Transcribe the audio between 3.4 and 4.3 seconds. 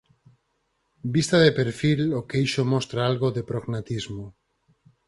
prognatismo.